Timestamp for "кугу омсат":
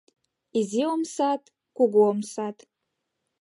1.77-2.57